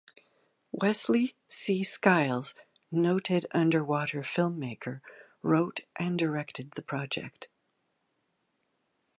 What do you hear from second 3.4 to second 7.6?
underwater filmmaker, wrote and directed the project.